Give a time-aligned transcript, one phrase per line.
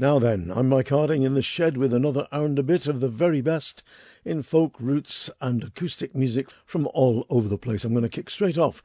[0.00, 3.00] Now then, I'm Mike Harding in the shed with another hour and a bit of
[3.00, 3.82] the very best
[4.24, 7.84] in folk, roots, and acoustic music from all over the place.
[7.84, 8.82] I'm going to kick straight off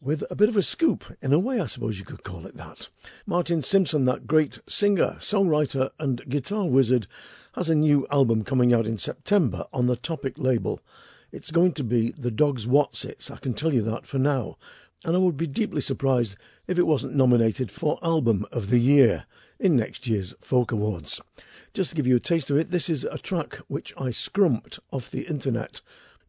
[0.00, 2.56] with a bit of a scoop, in a way, I suppose you could call it
[2.56, 2.88] that.
[3.24, 7.06] Martin Simpson, that great singer, songwriter, and guitar wizard,
[7.54, 10.80] has a new album coming out in September on the Topic label.
[11.30, 14.58] It's going to be The Dogs Wotsits, I can tell you that for now,
[15.04, 19.24] and I would be deeply surprised if it wasn't nominated for Album of the Year
[19.58, 21.20] in next year's Folk Awards.
[21.72, 24.78] Just to give you a taste of it, this is a track which I scrumped
[24.90, 25.80] off the internet.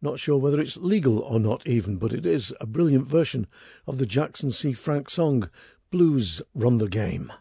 [0.01, 3.47] Not sure whether it's legal or not, even, but it is a brilliant version
[3.87, 4.73] of the Jackson C.
[4.73, 5.49] Frank song,
[5.89, 7.31] Blues Run the Game.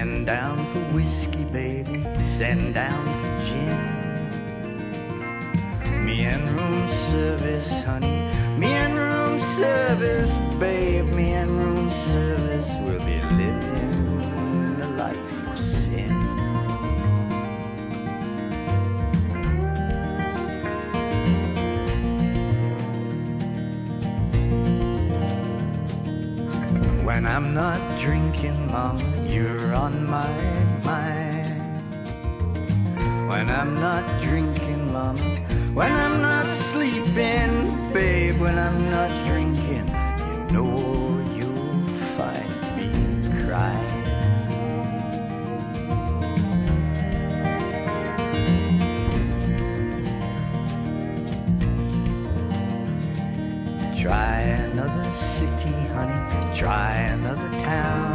[0.00, 2.02] Send down for whiskey, baby.
[2.22, 3.76] Send down for gin.
[6.06, 8.32] Me and room service, honey.
[8.56, 11.04] Me and room service, babe.
[11.04, 13.99] Me and room service, we'll be living.
[27.40, 30.30] I'm not drinking, Mom, you're on my
[30.84, 31.46] mind.
[33.30, 35.16] When I'm not drinking, Mom,
[35.74, 39.69] when I'm not sleeping, babe, when I'm not drinking.
[56.62, 58.09] Loving's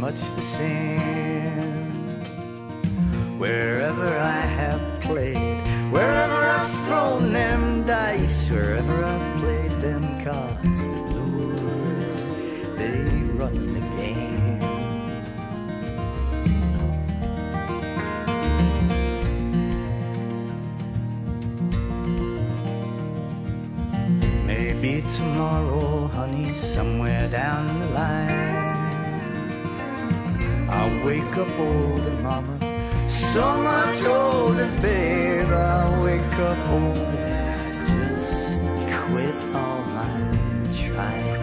[0.00, 0.98] much the same.
[3.38, 5.60] Wherever I have played,
[5.92, 12.30] wherever I've thrown them dice, wherever I've played them cards, the blues,
[12.78, 13.00] they
[13.40, 14.60] run the game.
[24.46, 28.59] Maybe tomorrow, honey, somewhere down the line.
[30.72, 33.08] I'll wake up older, mama.
[33.08, 35.48] So much older, babe.
[35.48, 37.30] I'll wake up older.
[37.88, 40.06] Just quit all my
[40.72, 41.40] trying.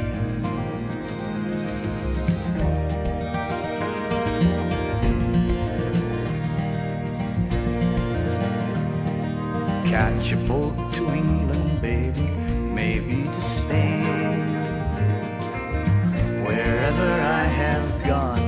[9.85, 12.21] Catch a boat to England, baby.
[12.21, 14.39] Maybe to Spain.
[16.45, 18.46] Wherever I have gone.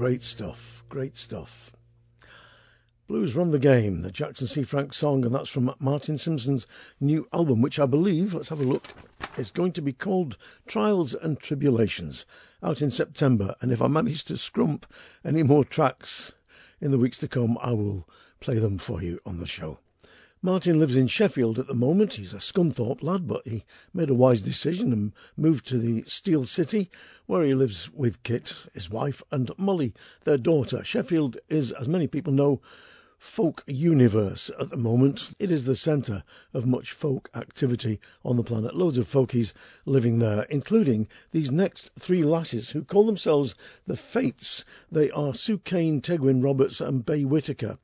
[0.00, 1.72] Great stuff, great stuff.
[3.06, 4.62] Blues Run the Game, the Jackson C.
[4.62, 6.66] Frank song, and that's from Martin Simpson's
[7.00, 8.88] new album, which I believe, let's have a look,
[9.36, 12.24] is going to be called Trials and Tribulations,
[12.62, 13.54] out in September.
[13.60, 14.84] And if I manage to scrump
[15.22, 16.34] any more tracks
[16.80, 18.08] in the weeks to come, I will
[18.40, 19.80] play them for you on the show.
[20.42, 22.14] Martin lives in Sheffield at the moment.
[22.14, 26.46] He's a Scunthorpe lad, but he made a wise decision and moved to the Steel
[26.46, 26.90] City,
[27.26, 29.92] where he lives with Kit, his wife, and Molly,
[30.24, 30.82] their daughter.
[30.82, 32.62] Sheffield is, as many people know,
[33.18, 35.30] folk universe at the moment.
[35.38, 38.74] It is the centre of much folk activity on the planet.
[38.74, 39.52] Loads of folkies
[39.84, 43.54] living there, including these next three lasses who call themselves
[43.86, 44.64] the Fates.
[44.90, 47.76] They are Sue Kane, Tegwen Roberts, and Bay Whitaker.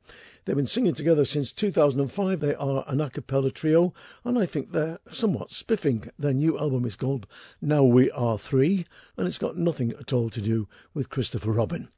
[0.47, 2.39] They've been singing together since 2005.
[2.39, 6.09] They are an a cappella trio, and I think they're somewhat spiffing.
[6.17, 7.27] Their new album is called
[7.59, 8.85] Now We Are Three,
[9.17, 11.89] and it's got nothing at all to do with Christopher Robin.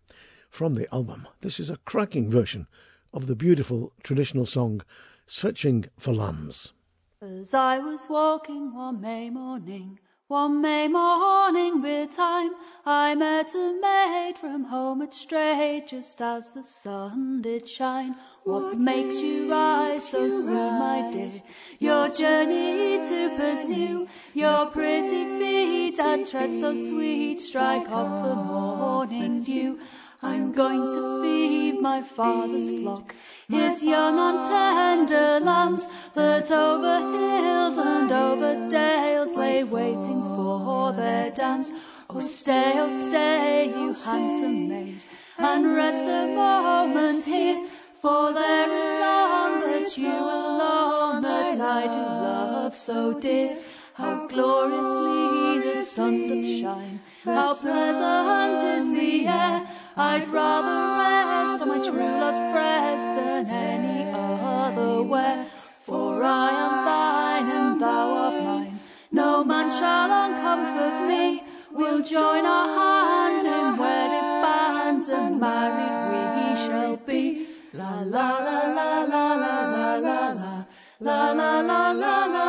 [0.50, 2.66] From the album, this is a cracking version
[3.14, 4.82] of the beautiful traditional song
[5.28, 6.74] Searching for Lambs.
[7.22, 12.52] As I was walking one May morning, one May morning with time,
[12.86, 18.16] I met a maid from home had strayed just as the sun did shine.
[18.44, 21.32] What, what makes you rise so soon, my dear?
[21.80, 29.42] Your journey to pursue, your pretty feet that tread so sweet, strike off the morning
[29.42, 29.80] dew.
[30.22, 33.16] I'm going to feed my father's flock,
[33.48, 41.32] his young and tender lambs that over hills and over dales lay waiting for their
[41.32, 41.72] dams.
[42.10, 45.02] Oh, oh stay, oh stay, you handsome maid,
[45.38, 47.66] and rest a moment here,
[48.02, 53.58] for there is none but you alone that I do love so dear.
[53.94, 59.68] How gloriously the sun doth shine, how pleasant is the air.
[60.02, 65.46] I'd rather rest on my true love's breast than any other where.
[65.82, 68.80] For I am thine and thou art mine.
[69.12, 71.44] No man shall uncomfort me.
[71.74, 77.48] We'll join our hands in wedded bands and married we shall be.
[77.74, 80.66] La la la la la la la la la
[81.02, 82.49] la la la la la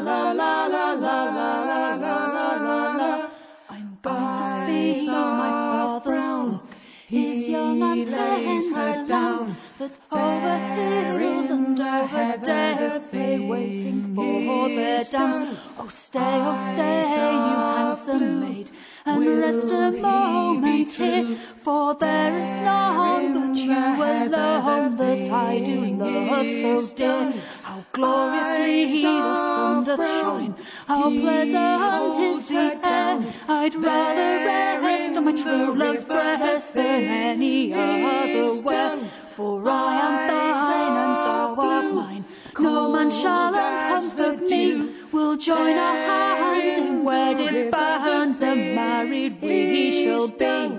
[0.00, 2.26] la la la la la la la
[2.56, 2.96] la.
[2.96, 3.30] la.
[3.68, 6.64] I'm going to be on my father's look.
[7.06, 10.56] He's young and tender down, That over
[11.18, 15.58] hills and over dales they waiting for their dams.
[15.76, 18.70] Oh stay, oh stay, you handsome maid,
[19.04, 25.84] and rest a moment here, for there is none but you alone that I do
[25.86, 27.32] love so dear.
[27.92, 30.54] Gloriously the sun doth shine,
[30.86, 33.20] how pleasant is the air.
[33.48, 38.96] I'd rather rest on my true love's breast than any other where.
[39.34, 42.24] For I am thine and thou art mine.
[42.58, 44.88] No man shall uncomfort me.
[45.10, 50.78] We'll join our hands in wedded bands, and married we shall be.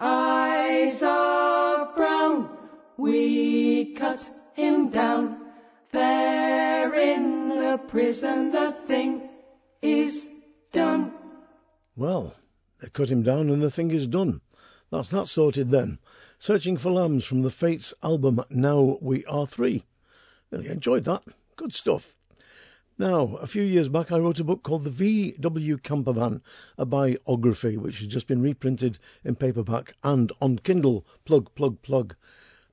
[0.00, 2.48] Eyes of brown,
[2.96, 5.45] we cut him down.
[5.92, 9.28] There in the prison, the thing
[9.82, 10.28] is
[10.72, 11.12] done.
[11.94, 12.34] Well,
[12.80, 14.40] they cut him down, and the thing is done.
[14.90, 15.98] That's that sorted then.
[16.38, 19.84] Searching for Lambs from the Fates album Now We Are Three.
[20.50, 21.22] Really enjoyed that.
[21.56, 22.16] Good stuff.
[22.98, 26.40] Now, a few years back, I wrote a book called The VW Campervan,
[26.78, 31.06] a biography, which has just been reprinted in paperback and on Kindle.
[31.24, 32.16] Plug, plug, plug.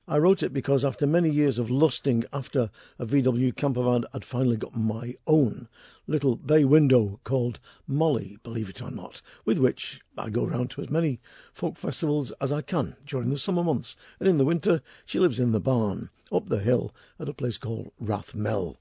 [0.06, 4.58] I wrote it because after many years of lusting after a VW campervan, I'd finally
[4.58, 5.66] got my own
[6.06, 10.82] little bay window called Molly, believe it or not, with which I go round to
[10.82, 11.20] as many
[11.54, 13.96] folk festivals as I can during the summer months.
[14.20, 17.56] And in the winter, she lives in the barn up the hill at a place
[17.56, 18.76] called Rathmell.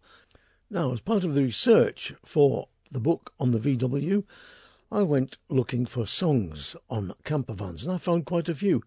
[0.69, 4.25] Now, as part of the research for the book on the VW,
[4.91, 8.83] I went looking for songs on camper vans, and I found quite a few,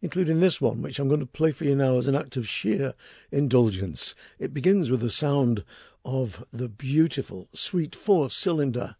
[0.00, 2.48] including this one, which I'm going to play for you now as an act of
[2.48, 2.94] sheer
[3.32, 4.14] indulgence.
[4.38, 5.64] It begins with the sound
[6.04, 8.94] of the beautiful, sweet four cylinder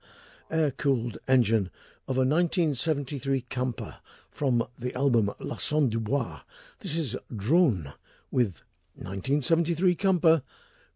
[0.50, 1.70] air cooled engine
[2.08, 3.96] of a 1973 camper
[4.30, 6.40] from the album La Son du Bois.
[6.80, 7.92] This is Drohne
[8.30, 8.62] with
[8.94, 10.42] 1973 camper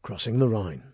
[0.03, 0.92] crossing the Rhine.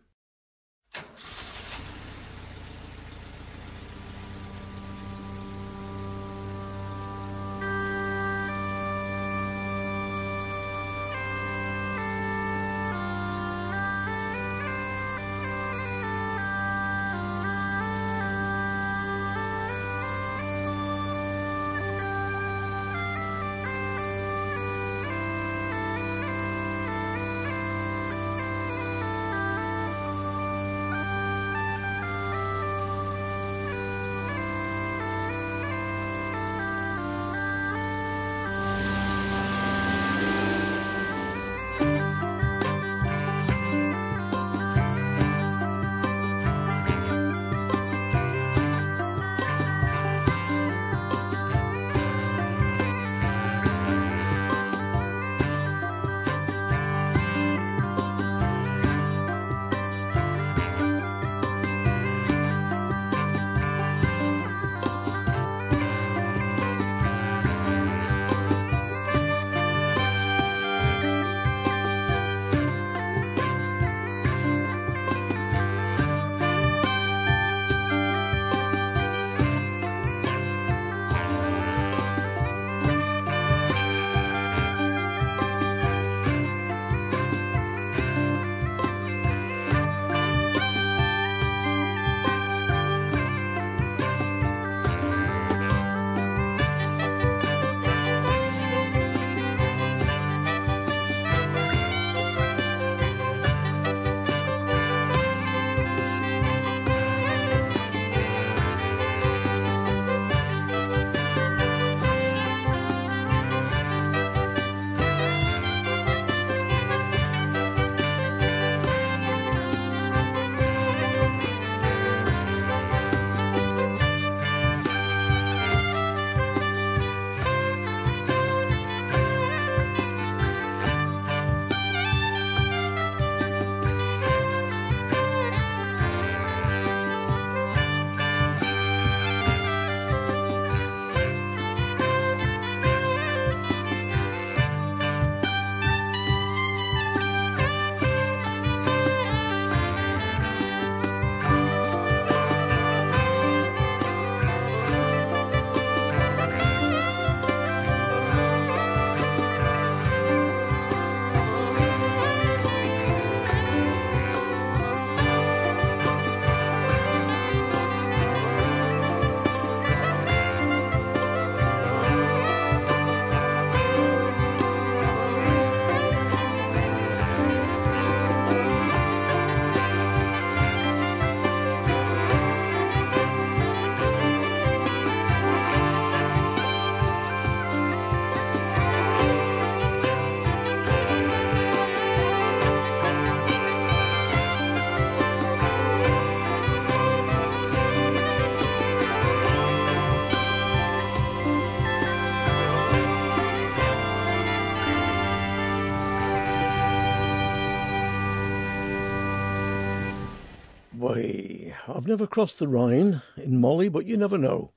[212.09, 214.73] Never crossed the Rhine in Molly, but you never know.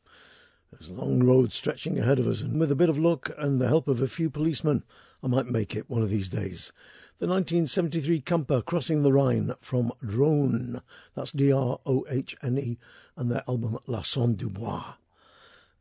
[0.69, 3.57] There's a long road stretching ahead of us, and with a bit of luck and
[3.57, 4.83] the help of a few policemen,
[5.23, 6.73] I might make it one of these days.
[7.19, 10.81] The 1973 Camper crossing the Rhine from Drohne.
[11.15, 12.77] That's D R O H N E,
[13.15, 14.95] and their album La Son du Bois.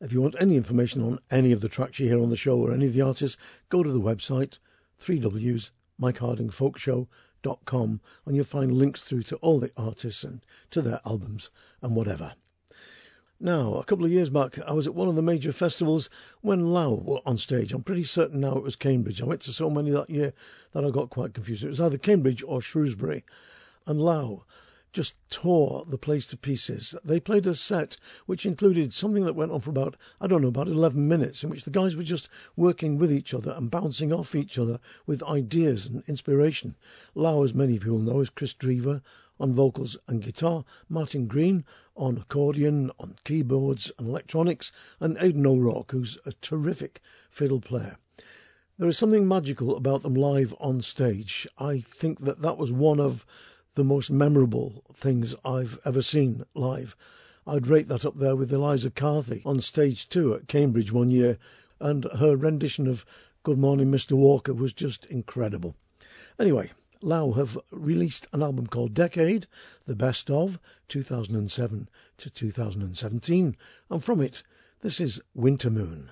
[0.00, 2.60] If you want any information on any of the tracks you hear on the show
[2.60, 3.36] or any of the artists,
[3.70, 4.58] go to the website
[5.00, 7.08] 3Ws MikeHardingFolkShow.com
[7.44, 12.34] and you'll find links through to all the artists and to their albums and whatever.
[13.42, 16.10] Now, a couple of years back, I was at one of the major festivals
[16.42, 17.72] when Lau were on stage.
[17.72, 19.22] I'm pretty certain now it was Cambridge.
[19.22, 20.34] I went to so many that year
[20.72, 21.64] that I got quite confused.
[21.64, 23.24] It was either Cambridge or Shrewsbury.
[23.86, 24.44] And Lau
[24.92, 26.94] just tore the place to pieces.
[27.04, 30.48] They played a set which included something that went on for about, I don't know,
[30.48, 34.12] about 11 minutes, in which the guys were just working with each other and bouncing
[34.12, 36.74] off each other with ideas and inspiration.
[37.14, 39.00] Lau, as many people know, is Chris Drever
[39.38, 41.64] on vocals and guitar, Martin Green
[41.96, 47.96] on accordion, on keyboards and electronics, and Aidan O'Rourke, who's a terrific fiddle player.
[48.78, 51.46] There is something magical about them live on stage.
[51.58, 53.26] I think that that was one of
[53.74, 56.96] the most memorable things I've ever seen live.
[57.46, 61.38] I'd rate that up there with Eliza Carthy on stage two at Cambridge one year,
[61.78, 63.06] and her rendition of
[63.42, 64.12] Good Morning Mr.
[64.12, 65.76] Walker was just incredible.
[66.38, 69.46] Anyway, Lau have released an album called Decade,
[69.86, 70.58] the best of
[70.88, 73.56] 2007 to 2017,
[73.88, 74.42] and from it,
[74.80, 76.10] this is Winter Moon.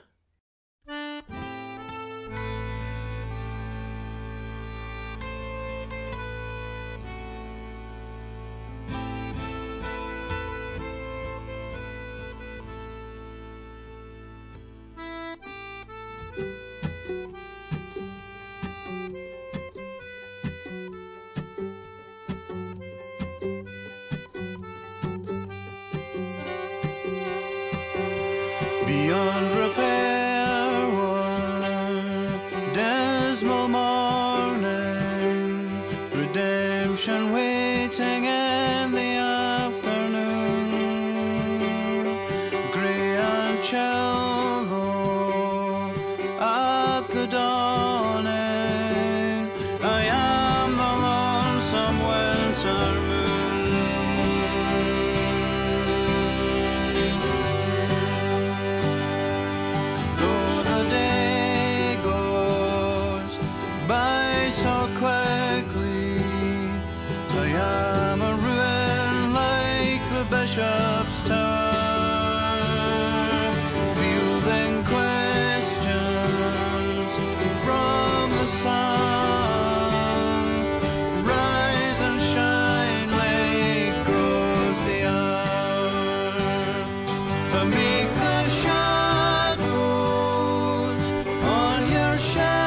[92.18, 92.57] shine.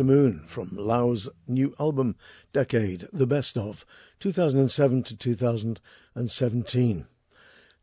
[0.00, 2.16] Winter Moon from Lau's new album
[2.54, 3.84] Decade, the best of
[4.20, 7.06] 2007 to 2017.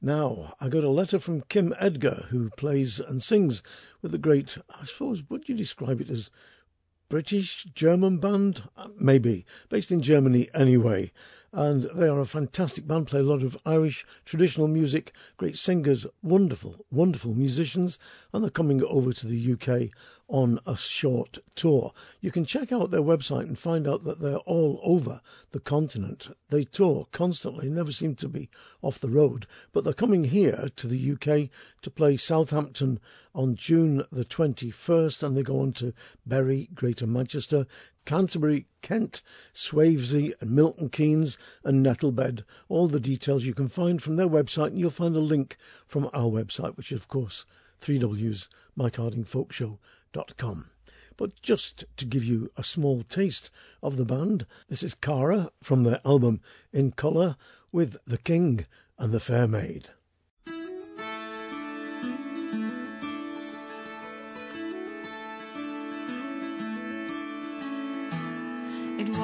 [0.01, 3.61] Now, I got a letter from Kim Edgar, who plays and sings
[4.01, 6.31] with the great, I suppose, would you describe it as
[7.07, 8.63] British German band?
[8.75, 9.45] Uh, maybe.
[9.69, 11.11] Based in Germany anyway
[11.53, 16.05] and they are a fantastic band, play a lot of Irish traditional music, great singers,
[16.21, 17.97] wonderful, wonderful musicians,
[18.33, 19.89] and they're coming over to the UK
[20.29, 21.93] on a short tour.
[22.19, 26.27] You can check out their website and find out that they're all over the continent.
[26.49, 28.49] They tour constantly, never seem to be
[28.81, 31.49] off the road, but they're coming here to the UK
[31.81, 32.99] to play Southampton
[33.33, 35.93] on June the 21st, and they go on to
[36.25, 37.65] Bury, Greater Manchester,
[38.03, 39.21] Canterbury, Kent,
[39.53, 42.43] Swavesey, and Milton Keynes, and Nettlebed.
[42.67, 46.09] All the details you can find from their website, and you'll find a link from
[46.13, 47.45] our website, which is, of course,
[47.81, 49.53] 3W's Mike Harding Folk
[51.17, 53.49] But just to give you a small taste
[53.83, 56.39] of the band, this is Cara from their album
[56.71, 57.35] In Colour
[57.73, 58.65] with The King
[58.97, 59.89] and the Fair Maid.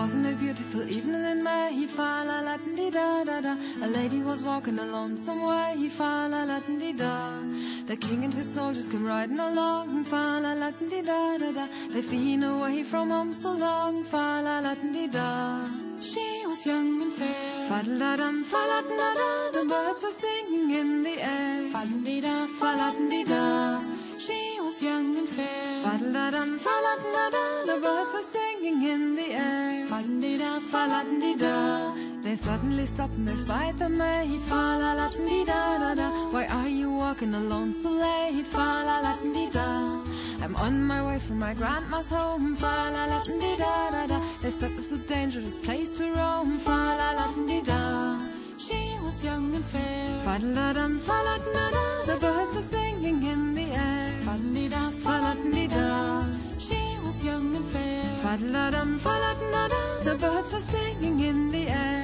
[0.04, 3.54] Wasn't a beautiful evening in May, fa la la dee da da da.
[3.86, 7.40] A lady was walking alone somewhere, fa la la dee da.
[7.86, 11.68] The king and his soldiers came riding along, fa la la dee da da da.
[11.92, 15.66] They've been away from home so long, fa la la dee da.
[16.02, 19.52] She was young and fair, fa da dum, fa la da da.
[19.58, 24.03] The birds were singing in the air, fa dee da, fa la dee da.
[24.26, 27.66] She was young and fair, fa da dum, fa la da da.
[27.66, 29.88] The birds were singing in the air.
[29.88, 31.94] Fa-da-da, fa-la-da-da.
[32.24, 34.42] They suddenly stopped and they spy the maid.
[34.42, 36.10] Fa la la di da da da.
[36.32, 38.46] Why are you walking alone so late?
[38.46, 40.04] Fa la la di da.
[40.42, 42.56] I'm on my way from my grandma's home.
[42.56, 44.20] Fa la la di da da da.
[44.42, 46.58] They said it's a dangerous place to roam.
[46.60, 48.33] Fa la la di da.
[48.66, 50.20] She was young and fair.
[50.24, 51.86] Fa la dum fa la da da.
[52.06, 54.14] The birds are singing in the air.
[54.22, 54.38] Fa
[54.74, 56.24] da faddle-da.
[56.58, 58.06] She was young and fair.
[58.24, 59.82] Fa la dum fa la da da.
[60.08, 62.04] The birds are singing in the air.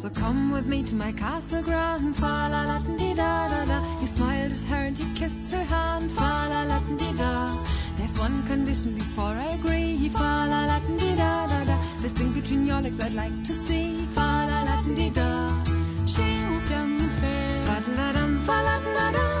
[0.00, 2.16] So come with me to my castle ground.
[2.16, 3.98] Fa la la di da da da.
[3.98, 6.10] He smiled at her and he kissed her hand.
[6.10, 7.62] Fa la la di da.
[7.98, 10.08] There's one condition before I agree.
[10.08, 11.76] Fa la la di da da da.
[12.00, 14.06] This thing between your legs I'd like to see.
[14.14, 15.30] Fa la la di da.
[16.06, 17.64] She was young and fair.
[17.66, 18.78] Fa la dum fa la
[19.12, 19.39] da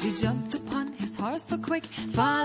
[0.00, 1.84] She jumped upon his horse so quick.
[1.84, 2.37] Fine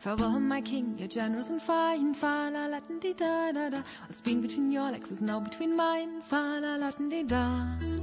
[0.00, 2.12] Farewell, my king, you're generous and fine.
[2.12, 3.82] Fa la la di da da da.
[4.06, 6.20] What's been between your legs is now between mine.
[6.20, 7.42] Fa la la di da.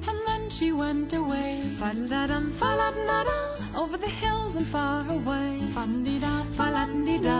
[0.09, 1.61] And then she went away.
[1.77, 2.25] Fa da
[2.61, 3.55] fa la da da.
[3.81, 5.59] Over the hills and far away.
[5.73, 7.39] Fa di da, fa la di da.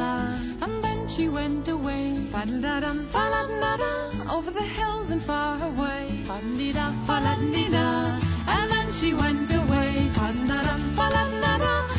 [0.62, 2.15] And then she went away.
[2.32, 3.91] Fa da fa la da da.
[4.36, 6.08] Over the hills and far away.
[6.25, 8.19] Fa di da, fa la di da.
[8.47, 10.08] And then she went away.
[10.13, 10.62] Fa da
[10.97, 11.99] fa la da da.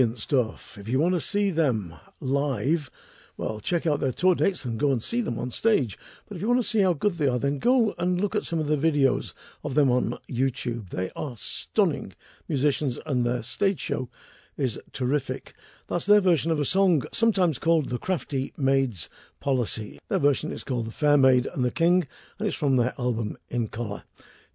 [0.00, 0.78] Brilliant stuff.
[0.78, 2.90] If you want to see them live,
[3.36, 5.98] well, check out their tour dates and go and see them on stage.
[6.26, 8.44] But if you want to see how good they are, then go and look at
[8.44, 10.88] some of the videos of them on YouTube.
[10.88, 12.14] They are stunning
[12.48, 14.08] musicians, and their stage show
[14.56, 15.52] is terrific.
[15.86, 19.98] That's their version of a song, sometimes called The Crafty Maid's Policy.
[20.08, 22.06] Their version is called The Fair Maid and the King,
[22.38, 24.02] and it's from their album In Colour.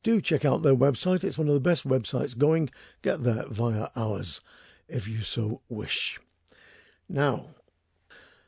[0.02, 2.72] Do check out their website, it's one of the best websites going.
[3.04, 4.42] Get there via ours,
[4.88, 6.20] if you so wish.
[7.10, 7.48] Now,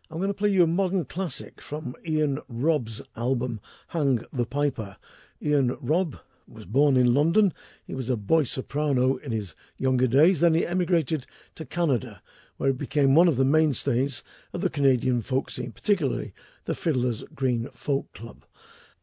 [0.09, 4.97] I'm going to play you a modern classic from Ian Robb's album Hang the Piper.
[5.41, 7.53] Ian Robb was born in London.
[7.85, 10.39] He was a boy soprano in his younger days.
[10.39, 12.21] Then he emigrated to Canada,
[12.55, 14.23] where he became one of the mainstays
[14.53, 16.33] of the Canadian folk scene, particularly
[16.65, 18.45] the Fiddler's Green Folk Club.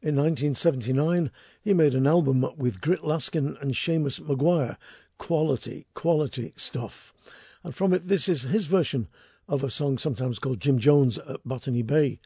[0.01, 1.31] In 1979,
[1.63, 4.77] he made an album with Grit Laskin and Seamus Maguire.
[5.19, 7.15] Quality, quality stuff.
[7.63, 9.07] And from it, this is his version
[9.47, 12.19] of a song sometimes called Jim Jones at Botany Bay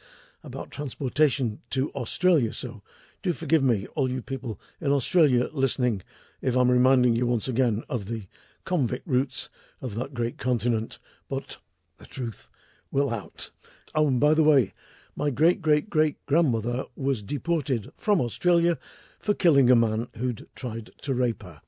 [0.43, 2.53] about transportation to Australia.
[2.53, 2.83] So
[3.23, 6.03] do forgive me, all you people in Australia listening,
[6.41, 8.27] if I'm reminding you once again of the
[8.65, 9.49] convict roots
[9.83, 10.99] of that great continent,
[11.29, 11.59] but
[11.99, 12.49] the truth
[12.91, 13.51] will out.
[13.95, 14.73] Oh, and by the way,
[15.17, 18.79] my great great great grandmother was deported from Australia
[19.19, 21.61] for killing a man who'd tried to rape her.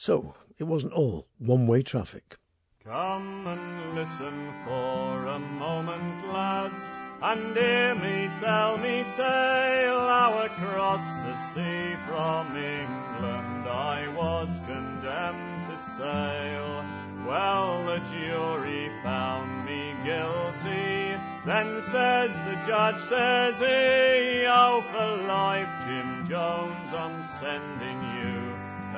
[0.00, 2.36] So it wasn't all one way traffic.
[2.84, 6.86] Come and listen for a moment, lads,
[7.20, 15.66] and hear me tell me tale how across the sea from England I was condemned
[15.66, 16.84] to sail.
[17.26, 21.18] Well, the jury found me guilty.
[21.44, 28.47] Then says the judge, says he, oh, for life, Jim Jones, I'm sending you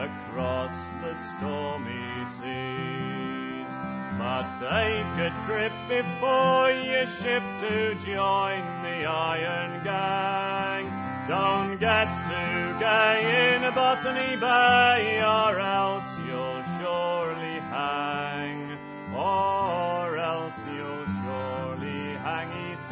[0.00, 3.70] across the stormy seas.
[4.18, 10.84] But take a trip before your ship to join the Iron Gang.
[11.28, 18.78] Don't get too gay in a Botany Bay, or else you'll surely hang.
[19.14, 21.06] Or else you'll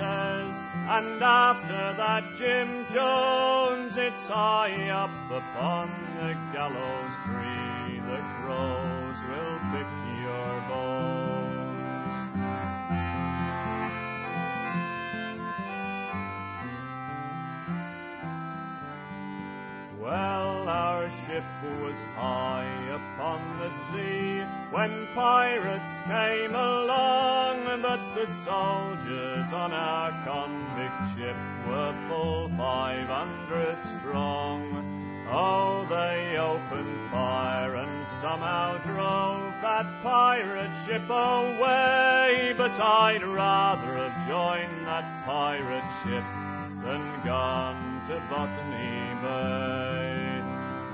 [0.01, 8.01] And after that, Jim Jones, it's high up upon the gallows tree.
[8.01, 9.91] The crows will pick
[10.23, 11.08] your bones.
[21.09, 21.45] Our ship
[21.81, 31.17] was high upon the sea when pirates came along, but the soldiers on our convict
[31.17, 35.25] ship were full five hundred strong.
[35.31, 44.29] Oh, they opened fire and somehow drove that pirate ship away, but I'd rather have
[44.29, 46.25] joined that pirate ship
[46.85, 49.98] than gone to Botany Bay.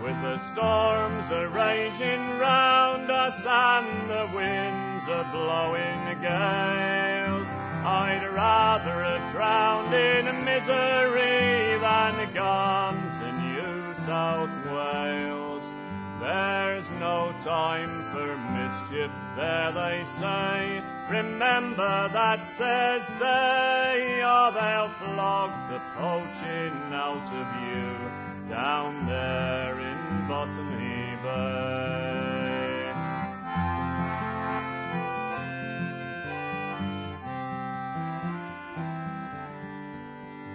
[0.05, 9.03] With the storms a raging round us and the winds a blowing gales, I'd rather
[9.03, 15.73] have drowned in misery than gone to New South Wales.
[16.21, 20.83] There's no time for mischief, there they say.
[21.09, 29.94] Remember that says they, or they'll flog the poaching out of you down there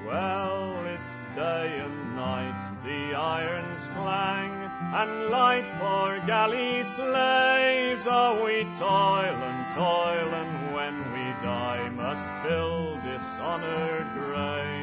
[0.07, 4.51] Well, it's day and night, the irons clang,
[4.95, 12.25] and like poor galley slaves, oh, we toil and toil, and when we die, must
[12.43, 14.78] fill dishonored graves.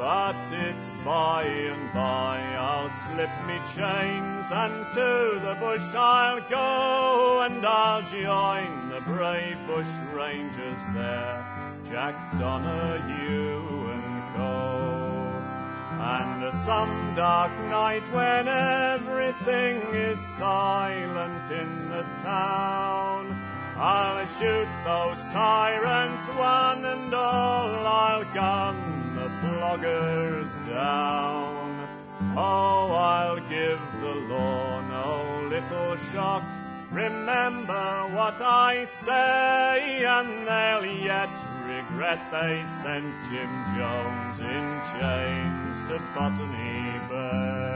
[0.00, 7.42] But it's by and by I'll slip me chains, and to the bush I'll go,
[7.42, 11.44] and I'll join the brave bush rangers there,
[11.84, 14.80] Jack Donahue and Co.
[16.00, 23.38] And some dark night when everything is silent in the town,
[23.76, 28.99] I'll shoot those tyrants one and all, I'll gun
[29.60, 31.88] the floggers down.
[32.36, 36.42] Oh, I'll give the law no little shock.
[36.90, 41.30] Remember what I say, and they'll yet
[41.66, 47.69] regret they sent Jim Jones in chains to Botany Bay.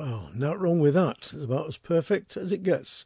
[0.00, 1.32] Well, not wrong with that.
[1.32, 3.04] It's about as perfect as it gets.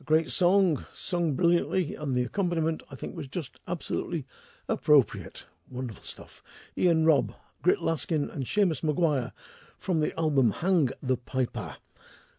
[0.00, 4.24] A great song, sung brilliantly, and the accompaniment I think was just absolutely
[4.66, 5.44] appropriate.
[5.70, 6.42] Wonderful stuff.
[6.78, 9.34] Ian Robb, Grit Laskin, and Seamus Maguire
[9.76, 11.76] from the album Hang the Piper.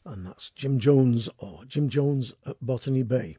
[0.04, 3.38] And that's Jim Jones or Jim Jones at Botany Bay.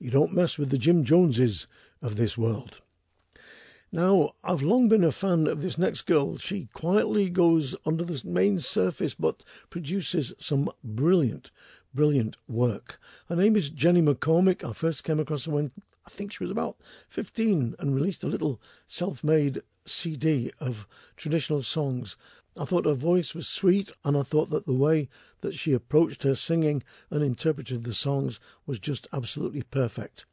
[0.00, 1.68] You don't mess with the Jim Joneses
[2.02, 2.80] of this world.
[3.94, 6.38] Now, I've long been a fan of this next girl.
[6.38, 11.50] She quietly goes under the main surface but produces some brilliant,
[11.92, 12.98] brilliant work.
[13.28, 14.64] Her name is Jenny McCormick.
[14.66, 15.72] I first came across her when
[16.06, 16.78] I think she was about
[17.10, 22.16] 15 and released a little self made CD of traditional songs.
[22.56, 25.10] I thought her voice was sweet and I thought that the way
[25.42, 30.24] that she approached her singing and interpreted the songs was just absolutely perfect.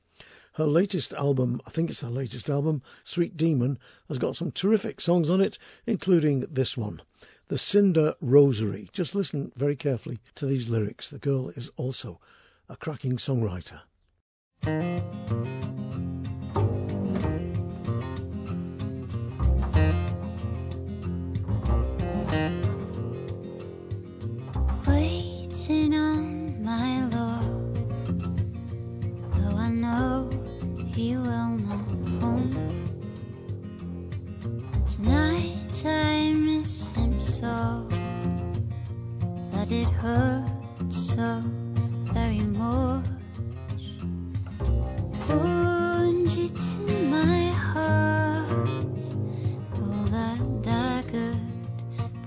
[0.59, 4.99] Her latest album, I think it's her latest album, Sweet Demon, has got some terrific
[4.99, 7.01] songs on it, including this one,
[7.47, 8.89] The Cinder Rosary.
[8.91, 11.11] Just listen very carefully to these lyrics.
[11.11, 12.19] The girl is also
[12.67, 13.79] a cracking songwriter.
[41.19, 41.43] So
[42.13, 43.05] very much.
[45.27, 46.55] Wounded
[46.87, 48.49] in my heart,
[49.75, 51.41] all that daggered,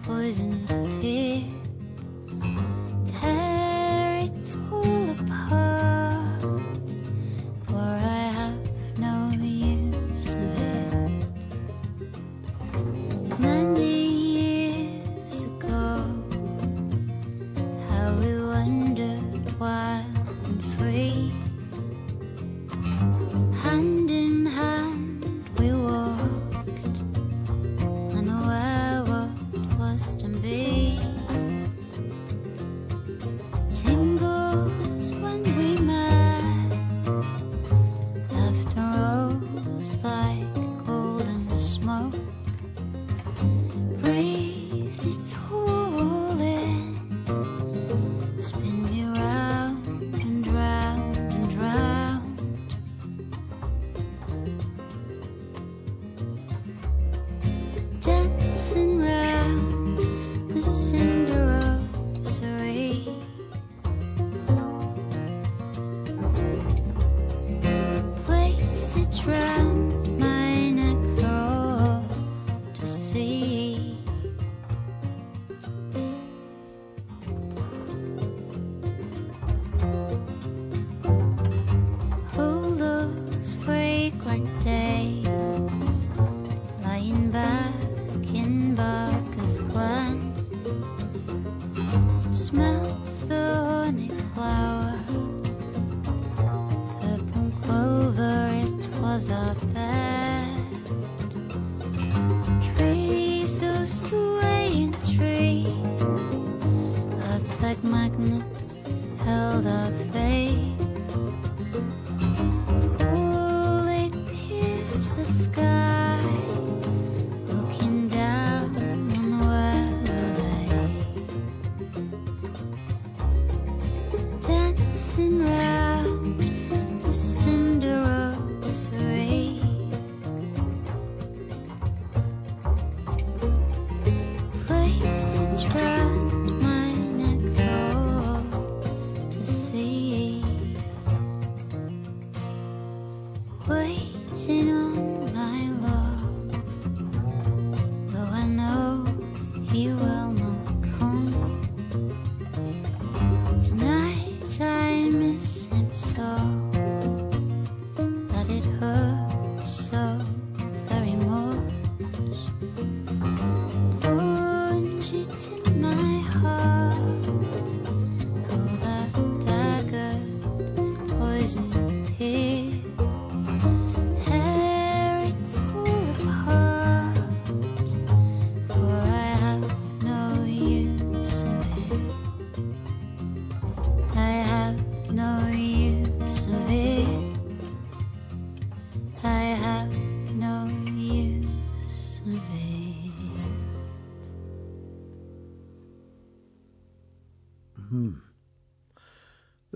[0.02, 0.68] poisoned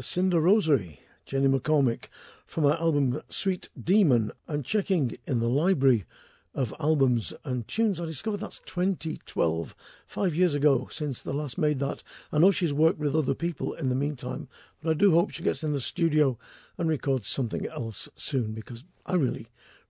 [0.09, 2.05] Cinder Rosary, Jenny McCormick,
[2.47, 6.05] from her album Sweet Demon, and checking in the library
[6.55, 7.99] of albums and tunes.
[7.99, 9.75] I discovered that's 2012,
[10.07, 12.05] five years ago since the last made that.
[12.31, 14.47] I know she's worked with other people in the meantime,
[14.81, 16.39] but I do hope she gets in the studio
[16.79, 19.49] and records something else soon because I really,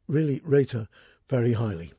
[0.09, 0.89] really rate her
[1.29, 1.93] very highly.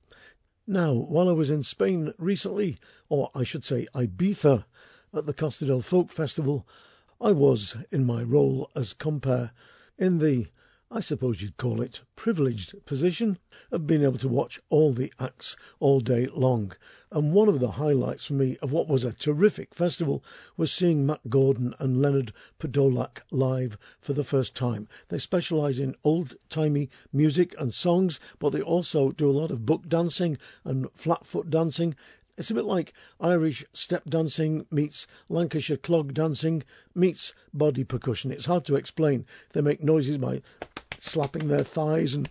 [0.66, 4.66] Now, while I was in Spain recently, or I should say Ibiza,
[5.14, 6.66] at the Costa del Folk Festival,
[7.20, 9.50] I was, in my role as compere,
[9.98, 10.46] in the
[10.92, 13.40] I suppose you'd call it privileged position
[13.72, 16.74] of being able to watch all the acts all day long.
[17.12, 20.24] And one of the highlights for me of what was a terrific festival
[20.58, 24.88] was seeing Matt Gordon and Leonard Podolak live for the first time.
[25.10, 29.90] They specialize in old-timey music and songs, but they also do a lot of buck
[29.90, 31.96] dancing and flatfoot dancing.
[32.38, 36.62] It's a bit like Irish step dancing meets Lancashire clog dancing
[36.94, 38.32] meets body percussion.
[38.32, 39.26] It's hard to explain.
[39.54, 40.44] They make noises by
[41.00, 42.30] slapping their thighs and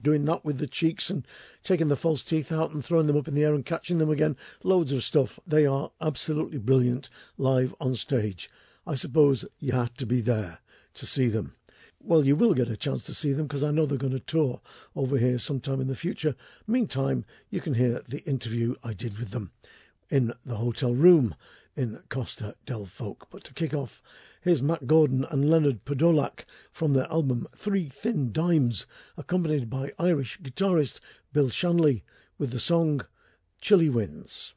[0.00, 1.26] doing that with the cheeks and
[1.64, 4.10] taking the false teeth out and throwing them up in the air and catching them
[4.10, 4.36] again.
[4.62, 5.40] Loads of stuff.
[5.48, 8.48] They are absolutely brilliant live on stage.
[8.86, 10.60] I suppose you had to be there
[10.94, 11.56] to see them.
[12.00, 14.20] Well, you will get a chance to see them because I know they're going to
[14.20, 14.60] tour
[14.94, 16.36] over here sometime in the future.
[16.66, 19.50] Meantime, you can hear the interview I did with them
[20.08, 21.34] in the hotel room
[21.74, 23.26] in Costa del Folk.
[23.30, 24.00] But to kick off,
[24.40, 28.86] Here's Matt Gordon and Leonard Podolak from their album Three Thin Dimes,
[29.16, 31.00] accompanied by Irish guitarist
[31.32, 32.04] Bill Shanley
[32.38, 33.00] with the song
[33.60, 34.54] Chilly Winds.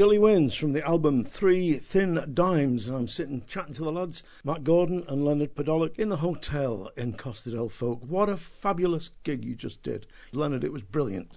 [0.00, 2.88] Chilly Winds from the album Three Thin Dimes.
[2.88, 6.90] And I'm sitting chatting to the lads, Matt Gordon and Leonard Podolak, in the hotel
[6.96, 8.00] in Costa del Folk.
[8.08, 10.06] What a fabulous gig you just did.
[10.32, 11.36] Leonard, it was brilliant.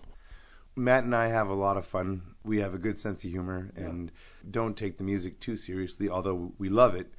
[0.78, 2.22] Matt and I have a lot of fun.
[2.46, 4.10] We have a good sense of humor and
[4.50, 7.14] don't take the music too seriously, although we love it.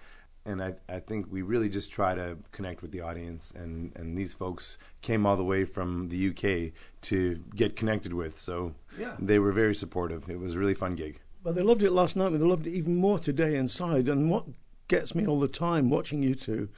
[0.47, 3.53] And I, I think we really just try to connect with the audience.
[3.55, 6.73] And, and these folks came all the way from the UK
[7.03, 8.41] to get connected with.
[8.41, 9.15] So Yeah.
[9.19, 10.31] they were very supportive.
[10.31, 11.21] It was a really fun gig.
[11.45, 14.09] But they loved it last night, but they loved it even more today inside.
[14.09, 14.47] And what
[14.89, 16.71] gets me all the time watching you two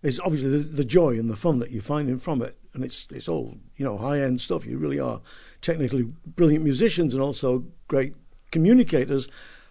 [0.00, 2.56] is obviously the, the joy and the fun that you're finding from it.
[2.72, 4.64] And it's it's all you know high end stuff.
[4.64, 5.20] You really are
[5.60, 8.14] technically brilliant musicians and also great
[8.52, 9.26] communicators,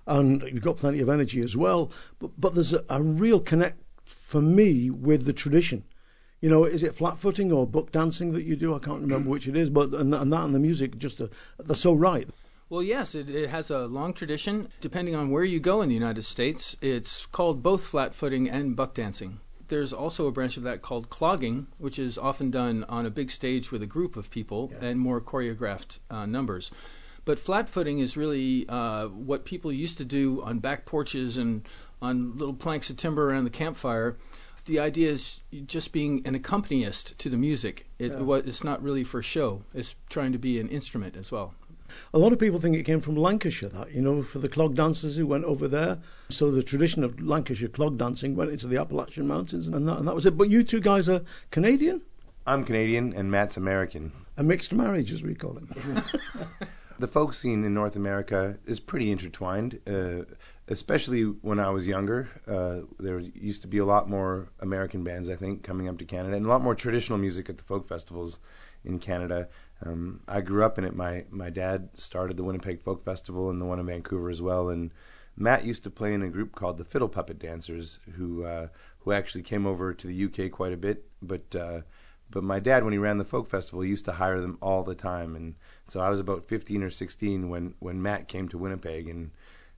[0.06, 1.94] and you've got plenty of energy as well.
[2.20, 5.86] But but there's a, a real connect for me with the tradition.
[6.42, 8.76] You know, is it flat footing or buck dancing that you do?
[8.76, 11.76] I can't remember which it is, but and, and that and the music just they're
[11.76, 12.30] so right.
[12.72, 14.70] Well, yes, it, it has a long tradition.
[14.80, 18.78] Depending on where you go in the United States, it's called both flat footing and
[18.78, 19.42] buck dancing.
[19.68, 23.30] There's also a branch of that called clogging, which is often done on a big
[23.30, 26.72] stage with a group of people and more choreographed uh, numbers.
[27.26, 31.68] But flat footing is really uh, what people used to do on back porches and
[32.02, 34.16] on little planks of timber around the campfire.
[34.66, 37.86] The idea is just being an accompanist to the music.
[38.00, 38.38] It, Yeah.
[38.46, 39.64] It's not really for show.
[39.74, 41.54] It's trying to be an instrument as well.
[42.14, 44.76] A lot of people think it came from Lancashire, that, you know, for the clog
[44.76, 46.00] dancers who went over there.
[46.30, 50.08] So the tradition of Lancashire clog dancing went into the Appalachian Mountains, and that, and
[50.08, 50.38] that was it.
[50.38, 51.22] But you two guys are
[51.52, 52.02] Canadian?
[52.46, 54.12] I'm Canadian and Matt's American.
[54.38, 56.04] A mixed marriage, as we call it.
[57.00, 60.24] the folk scene in North America is pretty intertwined, uh,
[60.68, 62.30] especially when I was younger.
[62.48, 66.06] Uh, there used to be a lot more American bands, I think, coming up to
[66.06, 68.40] Canada, and a lot more traditional music at the folk festivals
[68.86, 69.50] in Canada.
[69.86, 70.96] Um, I grew up in it.
[70.96, 74.70] My my dad started the Winnipeg Folk Festival and the one in Vancouver as well,
[74.70, 74.92] and
[75.36, 78.68] Matt used to play in a group called the Fiddle Puppet Dancers, who uh,
[79.00, 81.56] who actually came over to the UK quite a bit, but.
[81.56, 81.82] Uh,
[82.34, 84.96] but my dad, when he ran the folk festival, used to hire them all the
[84.96, 85.54] time, and
[85.88, 89.32] so I was about 15 or 16 when when Matt came to Winnipeg, and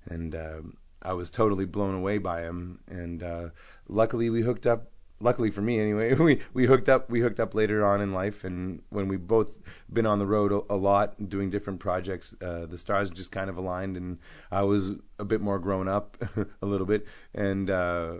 [0.06, 2.80] and um, I was totally blown away by him.
[2.88, 3.50] And uh,
[3.88, 4.92] luckily, we hooked up.
[5.20, 7.10] Luckily for me, anyway, we we hooked up.
[7.10, 9.56] We hooked up later on in life, and when we both
[9.92, 13.50] been on the road a, a lot, doing different projects, uh, the stars just kind
[13.50, 14.18] of aligned, and
[14.52, 16.18] I was a bit more grown up,
[16.62, 18.14] a little bit, and uh,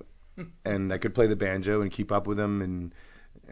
[0.66, 2.94] and I could play the banjo and keep up with him, and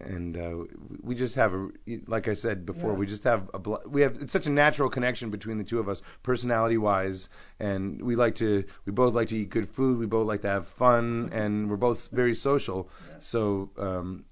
[0.04, 0.56] and uh,
[1.02, 1.70] we just have a
[2.08, 2.98] like I said before, Yeah.
[2.98, 5.88] we just have a we have it's such a natural connection between the two of
[5.90, 7.30] us, personality wise,
[7.60, 10.50] and we like to we both like to eat good food, we both like to
[10.50, 12.90] have fun, and we're both very social.
[13.20, 14.26] So um,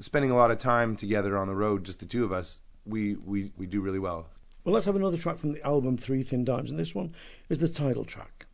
[0.00, 3.14] spending a lot of time together on the road, just the two of us, we
[3.16, 4.26] we we do really well.
[4.64, 7.14] well, let's have another track from the album Three Thin Dimes, and this one
[7.48, 8.46] is the title track.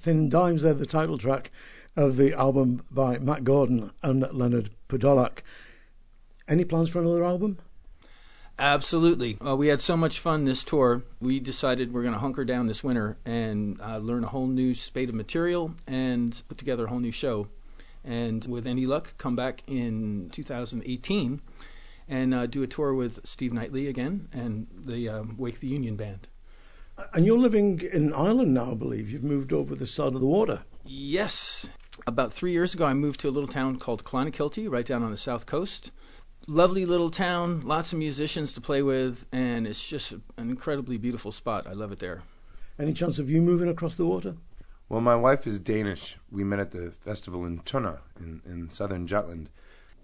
[0.00, 1.50] Thin Dimes, they're the title track
[1.96, 5.42] of the album by Matt Gordon and Leonard Podolak.
[6.46, 7.58] Any plans for another album?
[8.60, 9.38] Absolutely.
[9.44, 11.02] Uh, we had so much fun this tour.
[11.20, 14.74] We decided we're going to hunker down this winter and uh, learn a whole new
[14.74, 17.48] spate of material and put together a whole new show.
[18.04, 21.40] And with any luck, come back in 2018
[22.08, 25.96] and uh, do a tour with Steve Knightley again and the um, Wake the Union
[25.96, 26.28] Band.
[27.12, 29.10] And you're living in Ireland now, I believe.
[29.10, 30.62] You've moved over the side of the water.
[30.84, 31.68] Yes.
[32.06, 35.10] About three years ago, I moved to a little town called Clonakilty, right down on
[35.10, 35.90] the south coast
[36.48, 41.30] lovely little town, lots of musicians to play with, and it's just an incredibly beautiful
[41.30, 41.66] spot.
[41.66, 42.22] I love it there.
[42.78, 44.34] Any chance of you moving across the water?
[44.88, 46.16] Well, my wife is Danish.
[46.30, 49.50] We met at the festival in Tønder in, in southern Jutland,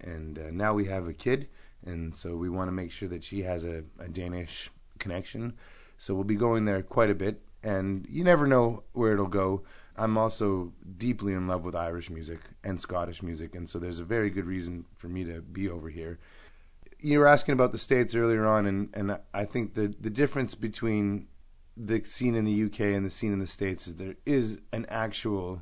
[0.01, 1.49] and uh, now we have a kid,
[1.85, 4.69] and so we want to make sure that she has a, a Danish
[4.99, 5.53] connection.
[5.97, 9.63] So we'll be going there quite a bit, and you never know where it'll go.
[9.97, 14.05] I'm also deeply in love with Irish music and Scottish music, and so there's a
[14.05, 16.19] very good reason for me to be over here.
[16.99, 20.55] You were asking about the states earlier on, and and I think the the difference
[20.55, 21.27] between
[21.77, 24.85] the scene in the UK and the scene in the states is there is an
[24.89, 25.61] actual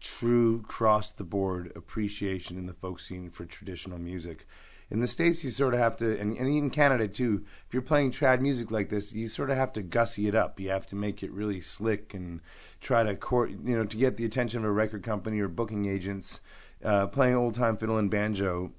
[0.00, 4.46] true cross the board appreciation in the folk scene for traditional music
[4.90, 7.82] in the states you sort of have to and, and in canada too if you're
[7.82, 10.60] playing trad music like this you sort of have to gussy it up.
[10.60, 12.40] You have to make it really slick and
[12.80, 15.86] try to court you know to get the attention of a record company or booking
[15.86, 16.40] agents.
[16.82, 18.72] Uh, playing old time fiddle and banjo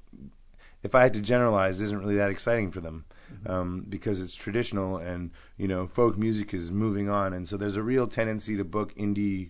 [0.81, 3.51] if i had to generalize isn't really that exciting for them mm-hmm.
[3.51, 7.33] um, because it's traditional and you know folk music is moving on.
[7.33, 9.49] And so there's a real tendency to book indie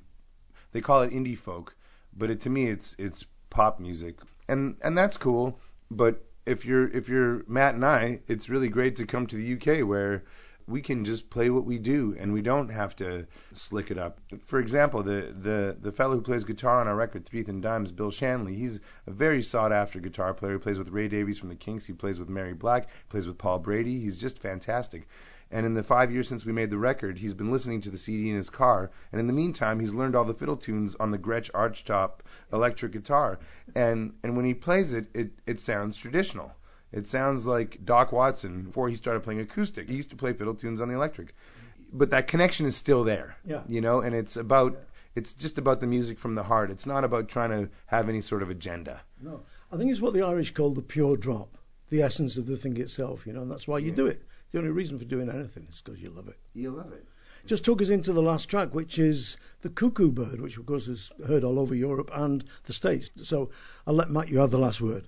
[0.72, 1.76] they call it indie folk
[2.16, 4.18] but it, to me it's it's pop music.
[4.48, 5.58] And and that's cool
[5.90, 9.54] but if you're if you're Matt and I, it's really great to come to the
[9.56, 10.24] UK where
[10.68, 14.20] we can just play what we do and we don't have to slick it up.
[14.46, 17.92] For example, the the the fellow who plays guitar on our record, Three Thin Dimes,
[17.92, 20.54] Bill Shanley, he's a very sought after guitar player.
[20.54, 23.28] He plays with Ray Davies from the Kinks, he plays with Mary Black, he plays
[23.28, 24.00] with Paul Brady.
[24.00, 25.08] He's just fantastic.
[25.52, 27.98] And in the five years since we made the record, he's been listening to the
[27.98, 28.90] CD in his car.
[29.12, 32.20] And in the meantime, he's learned all the fiddle tunes on the Gretsch Archtop
[32.54, 33.40] electric guitar.
[33.76, 36.54] And and when he plays it, it it sounds traditional.
[36.92, 39.88] It sounds like Doc Watson before he started playing acoustic.
[39.88, 41.34] He used to play fiddle tunes on the electric,
[41.92, 43.38] but that connection is still there.
[43.46, 43.62] Yeah.
[43.68, 44.78] You know, and it's about
[45.16, 46.72] it's just about the music from the heart.
[46.72, 49.02] It's not about trying to have any sort of agenda.
[49.22, 49.42] No,
[49.72, 51.58] I think it's what the Irish call the pure drop,
[51.90, 53.28] the essence of the thing itself.
[53.28, 53.96] You know, and that's why you yeah.
[53.96, 54.22] do it.
[54.52, 56.38] The only reason for doing anything is because you love it.
[56.54, 57.06] You love it.
[57.46, 60.88] Just took us into the last track, which is the cuckoo bird, which of course
[60.88, 63.10] is heard all over Europe and the States.
[63.24, 63.50] So
[63.88, 65.06] I'll let Matt you have the last word.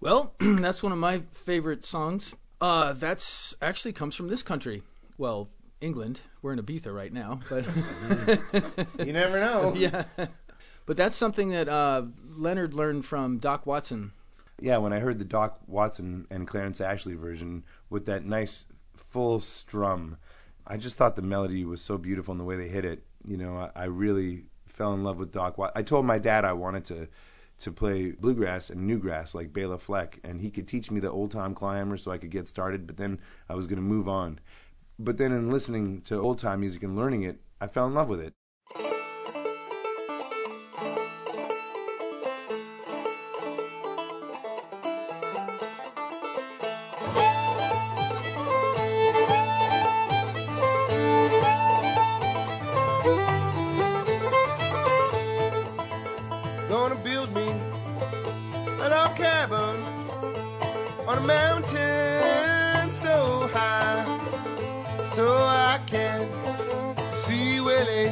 [0.00, 2.34] Well, that's one of my favorite songs.
[2.60, 4.82] Uh, that's actually comes from this country.
[5.16, 5.48] Well,
[5.80, 6.20] England.
[6.42, 7.64] We're in Ibiza right now, but
[9.06, 9.74] you never know.
[9.76, 10.04] Yeah,
[10.86, 12.02] but that's something that uh,
[12.36, 14.12] Leonard learned from Doc Watson.
[14.58, 18.66] Yeah, when I heard the Doc Watson and Clarence Ashley version with that nice
[19.00, 20.16] full strum,
[20.66, 23.02] I just thought the melody was so beautiful and the way they hit it.
[23.24, 25.56] You know, I, I really fell in love with Doc.
[25.74, 27.08] I told my dad I wanted to
[27.60, 31.30] to play bluegrass and newgrass like Bela Fleck, and he could teach me the old
[31.30, 32.86] time clawhammer so I could get started.
[32.86, 34.40] But then I was going to move on.
[34.98, 38.08] But then in listening to old time music and learning it, I fell in love
[38.08, 38.32] with it.
[56.90, 59.76] gonna build me a log cabin
[61.06, 64.04] on a mountain so high,
[65.14, 66.28] so I can
[67.12, 68.08] see Willie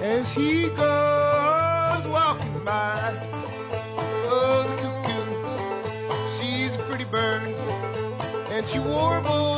[0.00, 3.18] as he goes walking by.
[4.34, 7.42] Oh, the cuckoo, she's a pretty bird,
[8.50, 9.51] and she warbles.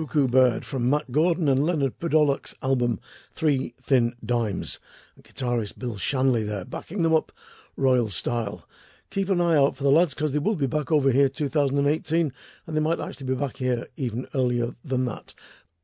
[0.00, 3.00] Cuckoo Bird from Matt Gordon and Leonard Podolak's album
[3.32, 4.80] Three Thin Dimes.
[5.20, 7.32] Guitarist Bill Shanley there, backing them up
[7.76, 8.66] royal style.
[9.10, 12.32] Keep an eye out for the lads because they will be back over here 2018
[12.66, 15.34] and they might actually be back here even earlier than that.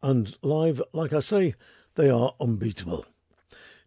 [0.03, 1.55] And live, like I say,
[1.97, 3.05] they are unbeatable.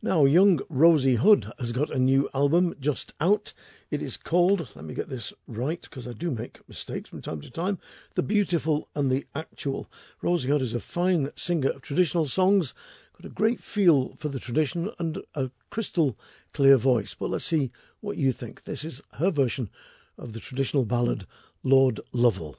[0.02, 3.52] Now, young Rosie Hood has got a new album just out.
[3.92, 7.42] It is called, let me get this right because I do make mistakes from time
[7.42, 7.80] to time,
[8.16, 9.90] The Beautiful and the Actual.
[10.22, 12.74] Rosie Hood is a fine singer of traditional songs,
[13.12, 16.18] got a great feel for the tradition and a crystal
[16.54, 17.14] clear voice.
[17.14, 17.70] But let's see
[18.00, 18.64] what you think.
[18.64, 19.70] This is her version
[20.18, 21.26] of the traditional ballad
[21.62, 22.56] Lord Lovell.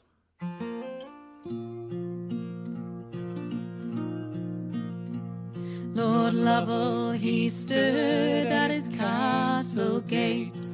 [6.01, 10.71] Lord Lovell, he stood at his castle gate,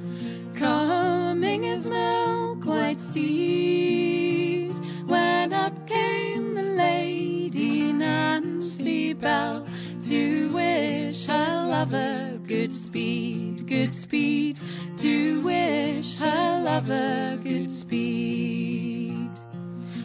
[0.55, 9.67] combing his milk white steed, when up came the Lady Nancy Bell
[10.05, 14.61] to wish her lover good speed, good speed,
[14.99, 19.33] to wish her lover good speed.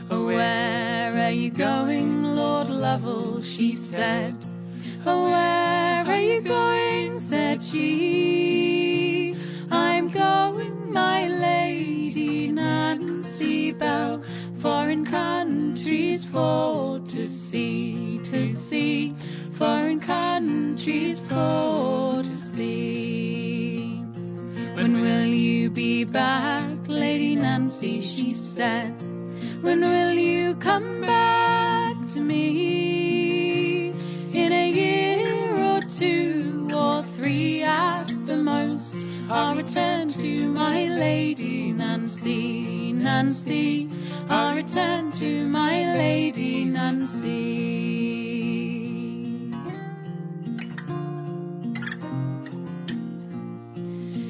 [0.10, 3.44] Oh, where are you going, Lord Lovell?
[3.44, 4.48] she said.
[5.04, 7.18] Oh, where are you going?
[7.18, 9.36] said she.
[9.72, 14.22] I'm going, my lady Nancy Bell,
[14.58, 19.16] foreign countries for to see, to see,
[19.54, 23.96] foreign countries for to see.
[24.76, 28.02] When will you be back, Lady Nancy?
[28.02, 29.04] she said.
[29.62, 32.91] When will you come back to me?
[39.34, 43.90] I'll return to my lady Nancy, Nancy.
[44.28, 47.22] I'll return to my lady Nancy.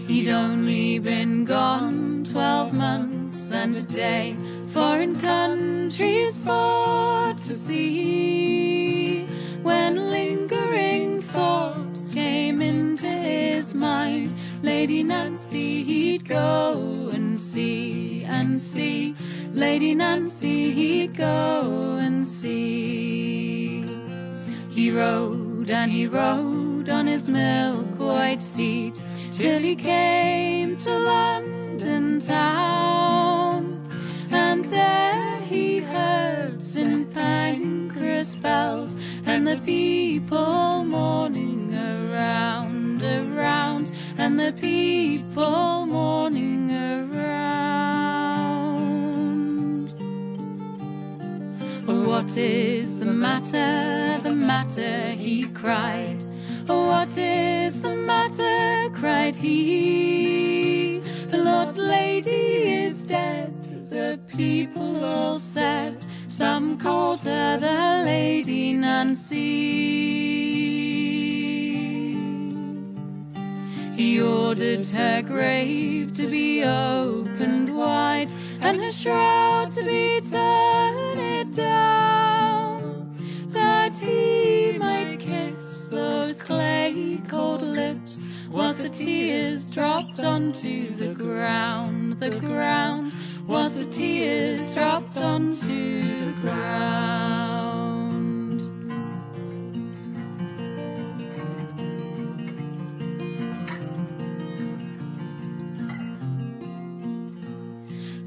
[0.05, 4.37] He'd only been gone twelve months and a day,
[4.67, 9.25] foreign countries for to see.
[9.63, 14.30] When lingering thoughts came into his mind,
[14.81, 19.15] Lady Nancy he'd go and see and see.
[19.53, 23.85] Lady Nancy he'd go and see.
[24.71, 28.99] He rode and he rode on his milk white steed
[29.31, 33.87] till he came to London town.
[34.31, 37.13] And there he heard St.
[37.13, 38.95] Pancras bells
[39.27, 43.80] and the people mourning around, around,
[44.21, 47.41] and the people mourning around.
[51.87, 56.23] Oh, what is the matter, the matter, he cried.
[56.69, 60.99] Oh, what is the matter, cried he.
[61.29, 66.05] The Lord's lady is dead, the people all said.
[66.27, 70.50] Some called her the Lady Nancy.
[74.01, 83.15] He ordered her grave to be opened wide and her shroud to be turned down,
[83.49, 92.19] that he might kiss those clay cold lips was the tears dropped onto the ground,
[92.19, 93.13] the ground
[93.45, 97.70] was the tears dropped onto the ground.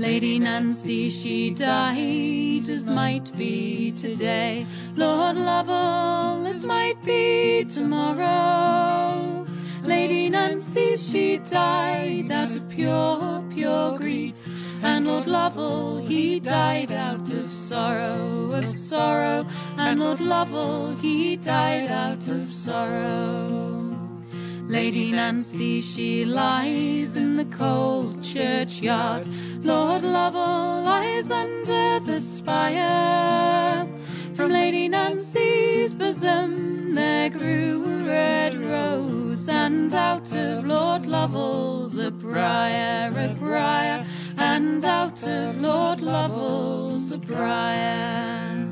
[0.04, 4.66] Lady Nancy, she died as might be today.
[4.96, 9.46] Lord Lovell, as might be tomorrow.
[9.82, 14.34] Lady Nancy, she died out of pure, pure grief.
[14.82, 19.46] And Lord Lovell, he died out of sorrow, of sorrow.
[19.78, 23.93] And Lord Lovell, he died out of sorrow.
[24.74, 29.24] Lady Nancy, she lies in the cold churchyard.
[29.62, 33.86] Lord Lovell lies under the spire.
[34.34, 42.10] From Lady Nancy's bosom there grew a red rose, and out of Lord Lovell's a
[42.10, 44.04] briar, a briar,
[44.38, 48.68] and out of Lord Lovell's a briar.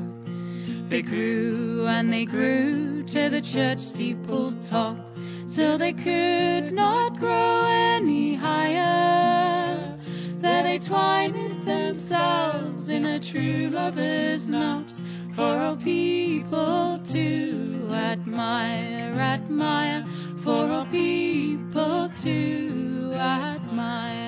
[0.89, 5.12] They grew and they grew to the church steeple top
[5.55, 9.97] till they could not grow any higher.
[10.39, 14.99] There they twined themselves in a true lover's knot
[15.35, 24.23] for all people to admire, admire, for all people to admire.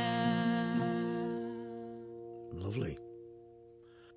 [2.54, 3.00] Lovely.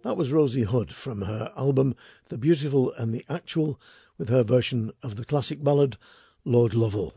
[0.02, 1.94] That was Rosie Hood from her album
[2.28, 3.80] The Beautiful and the Actual
[4.18, 5.96] with her version of the classic ballad
[6.50, 7.12] Lord Lovell.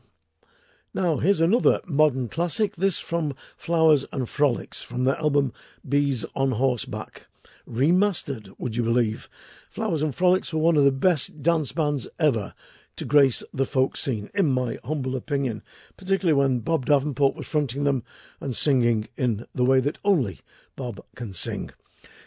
[0.94, 5.54] Now, here's another modern classic, this from Flowers and Frolics from their album
[5.88, 7.28] Bees on Horseback.
[7.66, 9.30] Remastered, would you believe?
[9.70, 12.54] Flowers and Frolics were one of the best dance bands ever
[12.98, 15.64] to grace the folk scene, in my humble opinion,
[15.96, 18.04] particularly when Bob Davenport was fronting them
[18.42, 20.42] and singing in the way that only
[20.76, 21.72] Bob can sing.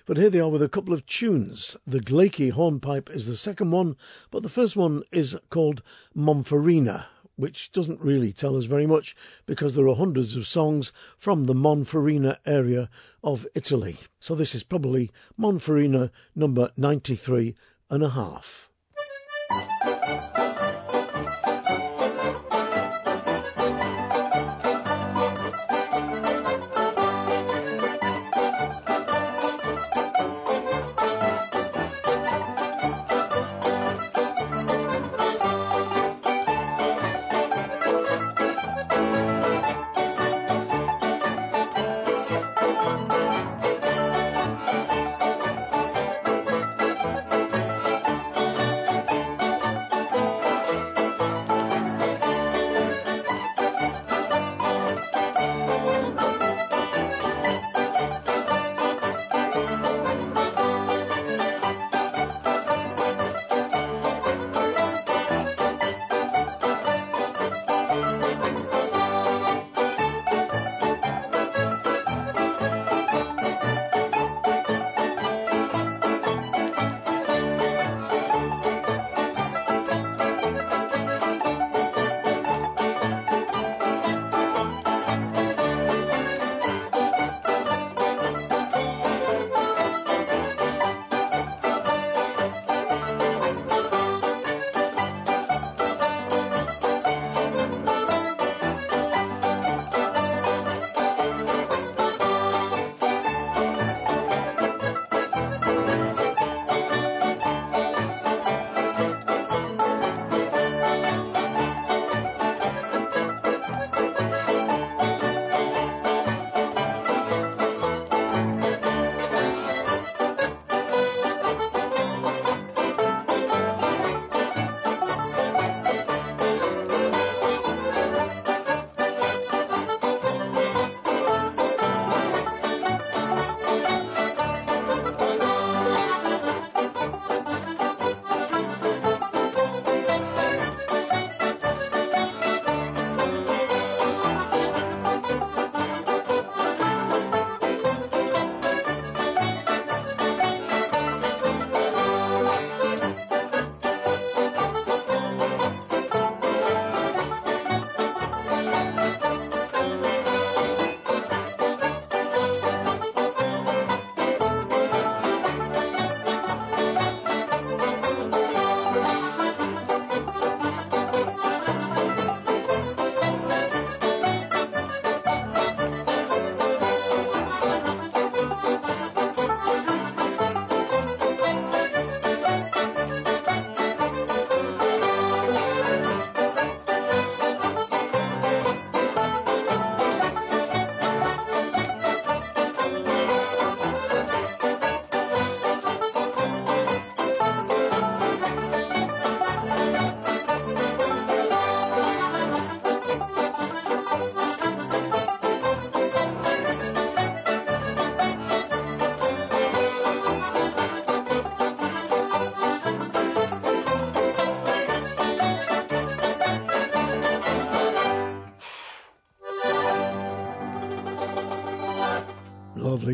[0.06, 1.76] But here they are with a couple of tunes.
[1.86, 3.96] The Glakey Hornpipe is the second one,
[4.30, 5.82] but the first one is called
[6.14, 11.44] Monferrina, which doesn't really tell us very much because there are hundreds of songs from
[11.44, 12.90] the Monferrina area
[13.22, 13.96] of Italy.
[14.20, 17.54] So this is probably Monferrina number 93
[17.88, 18.68] and a half.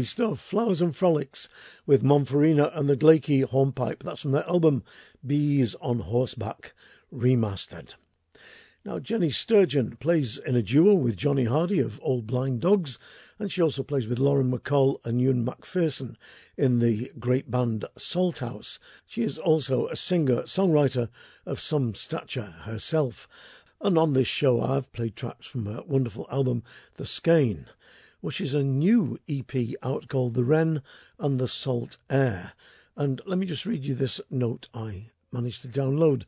[0.00, 0.40] Lovely stuff.
[0.40, 1.46] Flowers and Frolics
[1.84, 4.02] with Monferrina and the Glakey Hornpipe.
[4.02, 4.82] That's from their album
[5.26, 6.72] Bees on Horseback
[7.12, 7.92] Remastered.
[8.82, 12.98] Now, Jenny Sturgeon plays in a duo with Jonny Hardie of Old Blind Dogs,
[13.38, 16.16] and she also plays with Lauren MacColl and Ewan MacPherson
[16.56, 18.78] in the great band Salthouse.
[19.06, 21.10] She is also a singer songwriter
[21.44, 23.28] of some stature herself.
[23.82, 26.62] And on this show, I've played tracks from her wonderful album,
[26.96, 27.66] The Skein
[28.20, 30.82] which is a new EP out called The Wren
[31.18, 32.52] and the Salt Air.
[32.94, 36.24] And let me just read you this note I managed to download.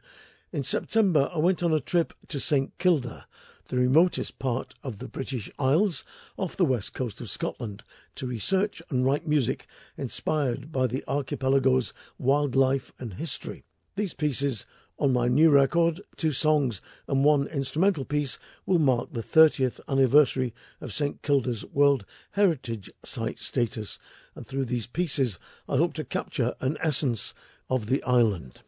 [0.52, 3.26] In September, I went on a trip to St Kilda,
[3.66, 6.04] the remotest part of the British Isles
[6.38, 7.82] off the west coast of Scotland,
[8.14, 9.66] to research and write music
[9.96, 13.64] inspired by the archipelago's wildlife and history.
[13.96, 14.64] These pieces
[14.98, 20.54] on my new record, two songs and one instrumental piece will mark the 30th anniversary
[20.80, 23.98] of St Kilda's World Heritage Site status,
[24.34, 25.38] and through these pieces
[25.68, 27.32] I hope to capture an essence
[27.70, 28.60] of the island.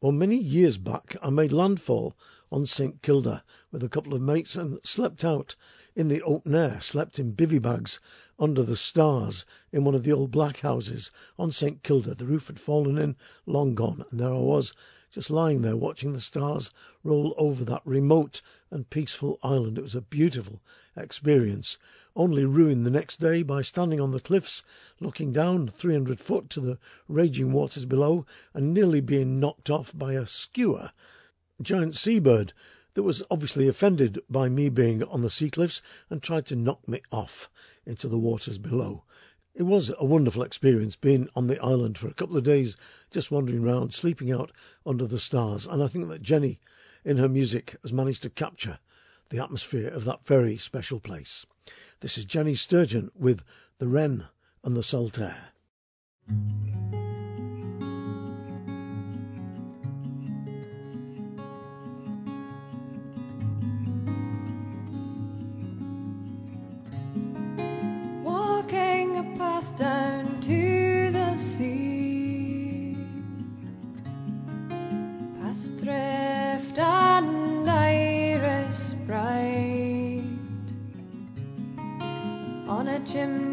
[0.00, 2.16] Well, many years back I made landfall
[2.50, 5.54] on St Kilda with a couple of mates and slept out
[5.94, 8.00] in the open air, slept in bivy bags
[8.38, 12.14] under the stars in one of the old black houses on St Kilda.
[12.14, 13.14] The roof had fallen in,
[13.44, 14.72] long gone, and there I was,
[15.10, 16.70] just lying there watching the stars
[17.04, 18.40] roll over that remote
[18.70, 19.76] and peaceful island.
[19.76, 20.62] It was a beautiful
[20.96, 21.76] experience,
[22.16, 24.62] only ruined the next day by standing on the cliffs,
[24.98, 28.24] looking down 300 foot to the raging waters below,
[28.54, 30.94] and nearly being knocked off by a skua
[31.60, 32.54] giant seabird
[32.94, 36.86] that was obviously offended by me being on the sea cliffs and tried to knock
[36.88, 37.50] me off
[37.86, 39.04] into the waters below.
[39.54, 42.76] It was a wonderful experience being on the island for a couple of days,
[43.10, 44.50] just wandering around, sleeping out
[44.86, 45.66] under the stars.
[45.66, 46.58] And I think that Jenny,
[47.04, 48.78] in her music, has managed to capture
[49.28, 51.46] the atmosphere of that very special place.
[52.00, 53.42] This is Jenny Sturgeon with
[53.78, 54.24] The Wren
[54.64, 55.18] and the Salt
[83.16, 83.51] on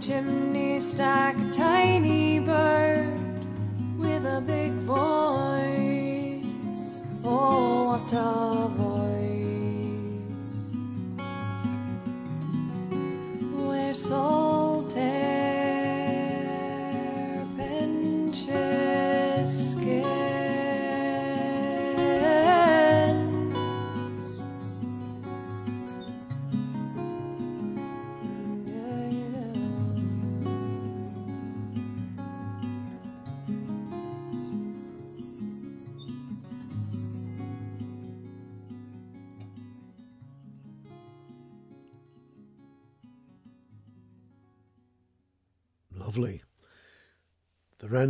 [0.00, 3.18] chimney stack, a tiny bird
[3.98, 5.00] with a big voice.
[7.24, 8.87] Oh, what a voice!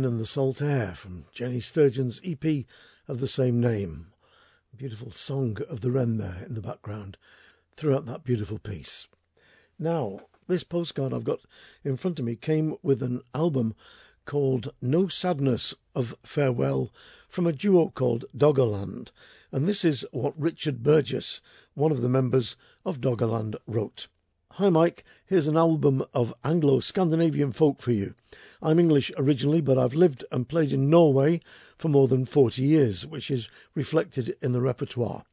[0.01, 2.63] And the Salt Air from Jenny Sturgeon's EP
[3.09, 4.13] of the same name.
[4.77, 7.17] Beautiful song of the wren there in the background
[7.75, 9.09] throughout that beautiful piece.
[9.77, 11.41] Now, this postcard I've got
[11.83, 13.75] in front of me came with an album
[14.23, 16.93] called No Sadness of Farewell
[17.27, 19.11] from a duo called Doggerland,
[19.51, 21.41] and this is what Richard Burgess,
[21.73, 22.55] one of the members
[22.85, 24.07] of Doggerland, wrote.
[24.59, 28.13] Hi Mike, here's an album of Anglo Scandinavian folk for you.
[28.61, 31.39] I'm English originally, but I've lived and played in Norway
[31.77, 35.23] for more than 40 years, which is reflected in the repertoire.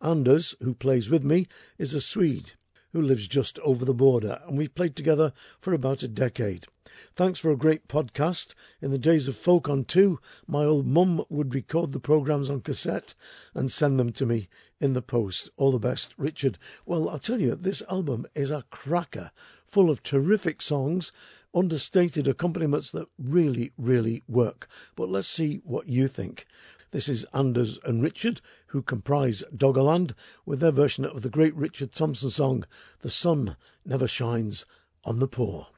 [0.00, 1.46] Anders, who plays with me,
[1.78, 2.50] is a Swede
[2.92, 6.66] who lives just over the border, and we've played together for about a decade.
[7.14, 8.54] Thanks for a great podcast.
[8.80, 12.60] In the days of Folk on 2, my old mum would record the programmes on
[12.60, 13.14] cassette
[13.54, 14.48] and send them to me
[14.80, 15.48] in the post.
[15.56, 16.58] All the best, Richard.
[16.84, 19.30] Well, I'll tell you, this album is a cracker,
[19.66, 21.12] full of terrific songs,
[21.54, 24.68] understated accompaniments that really, really work.
[24.96, 26.46] But let's see what you think.
[26.92, 30.14] This is Anders and Richard, who comprise Doggerland,
[30.44, 32.66] with their version of the great Richard Thompson song,
[33.00, 33.56] The Sun
[33.86, 34.66] Never Shines
[35.02, 35.68] on the Poor.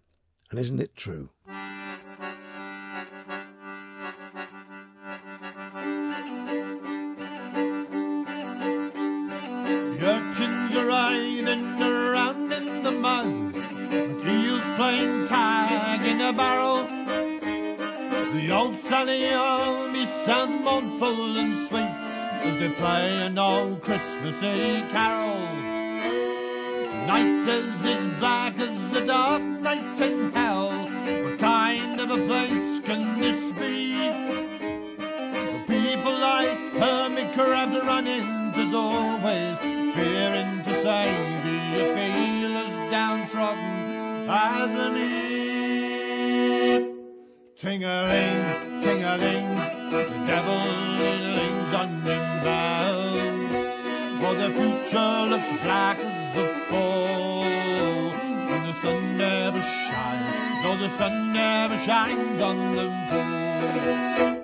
[0.51, 1.31] And isn't it true?
[21.55, 25.41] As they play an old Christmassy carol.
[27.07, 30.71] Night is as black as a dark night in hell.
[31.25, 33.95] What kind of a place can this be?
[35.07, 39.59] The people like hermit crabs run into doorways,
[39.95, 40.75] fearing to
[41.73, 45.44] you feel as downtrodden as me?
[47.65, 49.57] Ting-a-ling, ting-a-ling,
[49.91, 50.65] the devil
[51.01, 53.15] lings on in bell.
[54.21, 60.91] For the future looks black as the fall, and the sun never shines, no, the
[60.91, 64.44] sun never shines on the poor.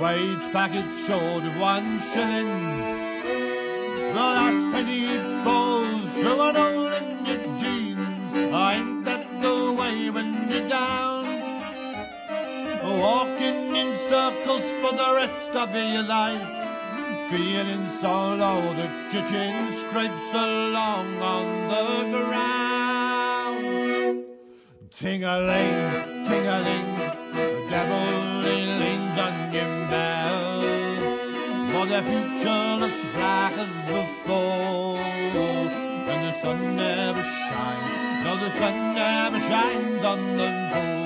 [0.00, 2.48] Wage packet short of one shilling.
[4.12, 8.32] The last penny it falls to an hole in your jeans.
[8.32, 11.24] Ain't that the way when you're down?
[13.00, 16.66] Walking in circles for the rest of your life
[17.30, 23.66] feeling so low that your chin scrapes along on the ground.
[24.94, 30.62] Ting-a-ling, ting-a-ling, the he leans on your bell.
[31.72, 38.94] For the future looks black as before, and the sun never shines, no, the sun
[38.94, 40.96] never shines on the poor.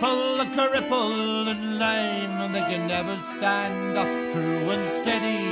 [0.00, 5.44] People are crippled and lame, and they can never stand up true and steady.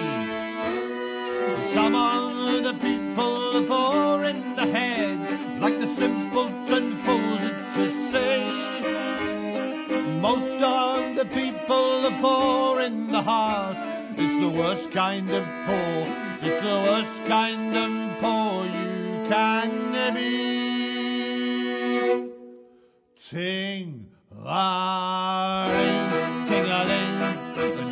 [1.74, 6.96] Some of the people are poor in the head, like the simpleton
[7.76, 8.40] you say.
[10.22, 13.76] Most of the people are poor in the heart.
[14.16, 16.06] It's the worst kind of poor.
[16.40, 20.38] It's the worst kind of poor you can be.
[23.14, 24.08] Ting
[27.74, 27.90] the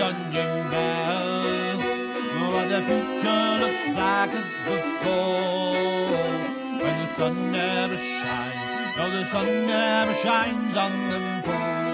[0.00, 1.78] on Bell.
[2.52, 3.84] But the future looks
[5.02, 5.48] as.
[6.80, 11.87] When the sun never shines, no, the sun never shines on them poor.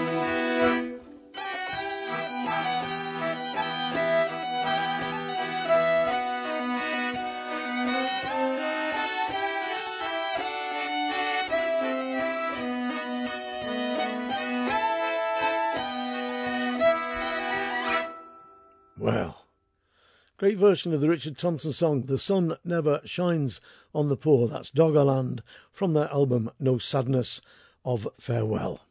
[20.37, 23.61] Great version of the Richard Thompson song, The Sun Never Shines
[23.93, 24.49] on the Poor.
[24.49, 25.39] That's Doggerland
[25.71, 27.39] from their album No Sadness
[27.85, 28.81] of Farewell.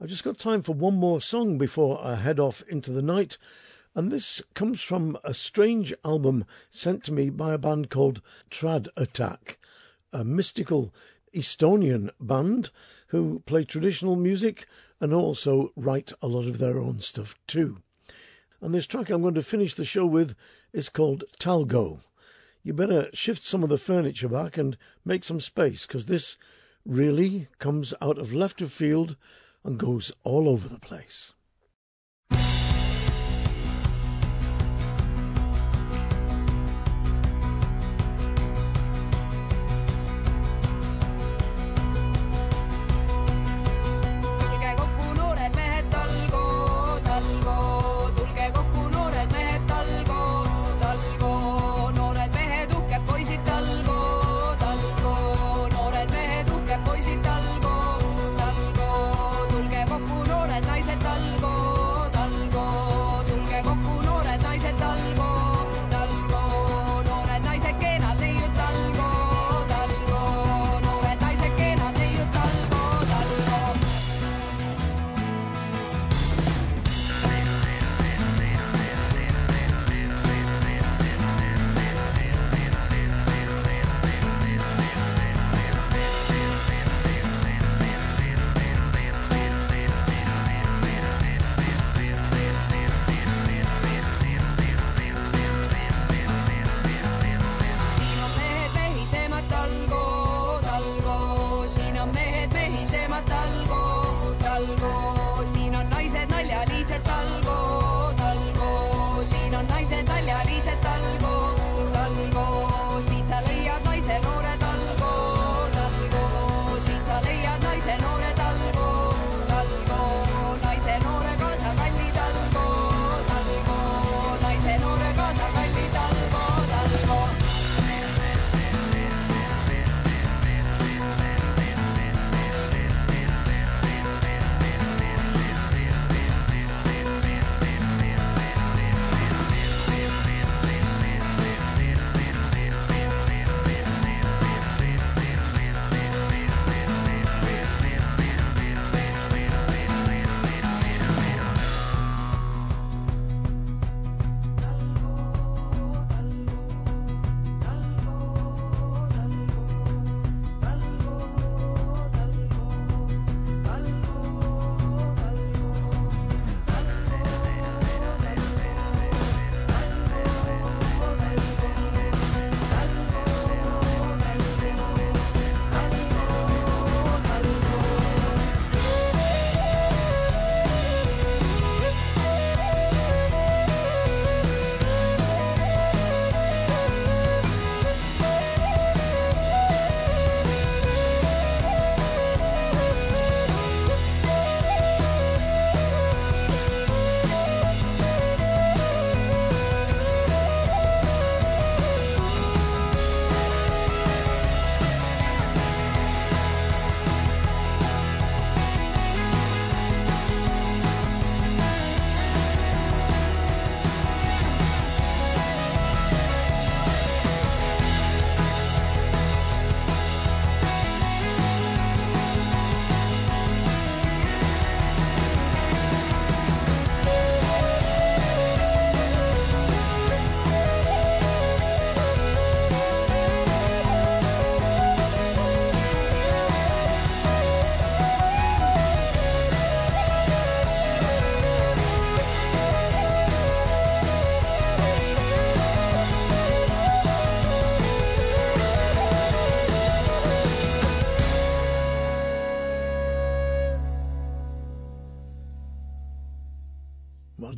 [0.00, 3.38] I've just got time for one more song before I head off into the night,
[3.94, 8.20] and this comes from a strange album sent to me by a band called
[8.50, 9.56] Trad Attack,
[10.12, 10.92] a mystical
[11.32, 12.70] Estonian band
[13.06, 14.66] who play traditional music
[14.98, 17.80] and also write a lot of their own stuff too.
[18.62, 20.34] And this track I'm going to finish the show with
[20.74, 22.00] is called Talgo.
[22.62, 26.36] You better shift some of the furniture back and make some space because this
[26.84, 29.16] really comes out of left of field
[29.64, 31.32] and goes all over the place.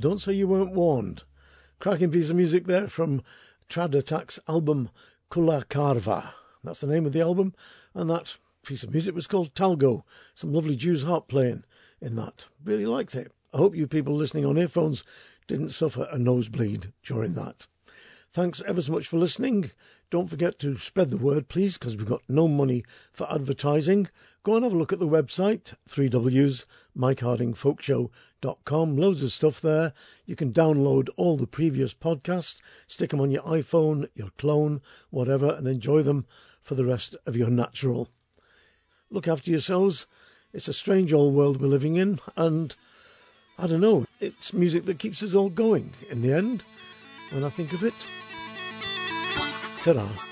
[0.02, 1.22] Don't say you weren't warned.
[1.78, 3.22] Cracking piece of music there from
[3.68, 4.90] Trad Attack's album
[5.30, 6.32] Kullakarva.
[6.64, 7.54] That's the name of the album,
[7.94, 10.02] and that piece of music was called Talgo.
[10.34, 11.62] Some lovely Jew's harp playing
[12.00, 12.46] in that.
[12.64, 13.30] Really liked it.
[13.54, 15.04] I hope you people listening on earphones
[15.46, 17.68] didn't suffer a nosebleed during that.
[18.32, 19.70] Thanks ever so much for listening.
[20.10, 24.08] Don't forget to spread the word, please, because we've got no money for advertising.
[24.42, 26.64] Go and have a look at the website, 3Ws,
[28.42, 28.96] MikeHardingFolkShow.com.
[28.96, 29.92] Loads of stuff there.
[30.26, 35.54] You can download all the previous podcasts, stick them on your iPhone, your clone, whatever,
[35.54, 36.26] and enjoy them
[36.60, 38.08] for the rest of your natural.
[39.10, 40.06] Look after yourselves.
[40.52, 42.74] It's a strange old world we're living in, and
[43.58, 46.62] I don't know, it's music that keeps us all going in the end,
[47.30, 47.94] when I think of it.
[49.82, 50.31] Ta-da.